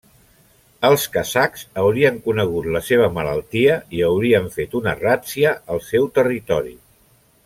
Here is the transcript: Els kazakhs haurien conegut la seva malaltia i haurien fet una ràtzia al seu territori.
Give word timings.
Els 0.87 1.03
kazakhs 1.15 1.65
haurien 1.81 2.17
conegut 2.29 2.69
la 2.77 2.81
seva 2.87 3.09
malaltia 3.19 3.75
i 3.97 4.01
haurien 4.09 4.49
fet 4.59 4.73
una 4.83 4.95
ràtzia 5.03 5.53
al 5.75 5.83
seu 5.93 6.09
territori. 6.21 6.75